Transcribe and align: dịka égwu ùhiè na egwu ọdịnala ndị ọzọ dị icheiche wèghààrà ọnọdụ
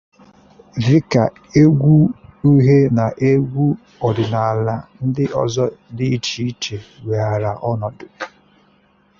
dịka 0.83 1.23
égwu 1.61 1.93
ùhiè 2.49 2.79
na 2.97 3.05
egwu 3.29 3.65
ọdịnala 4.07 4.75
ndị 5.05 5.25
ọzọ 5.41 5.65
dị 5.95 6.05
icheiche 6.15 6.75
wèghààrà 7.07 7.51
ọnọdụ 7.69 8.05